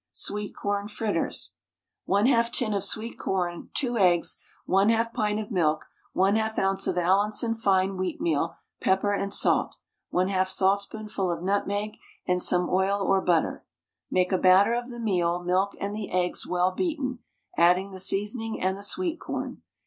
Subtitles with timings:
[0.13, 1.53] SWEET CORN FRITTERS.
[2.09, 5.85] 1/2 tin of sweet corn, 2 eggs, 1/2 pint of milk,
[6.15, 6.87] 1/2 oz.
[6.87, 9.77] of Allinson fine wheatmeal, pepper, and salt,
[10.11, 13.63] 1/2 saltspoonful of nutmeg, and some oil or butter.
[14.09, 17.19] Make a batter of the meal, milk, and the eggs well beaten,
[17.55, 19.61] adding the seasoning and the sweet corn.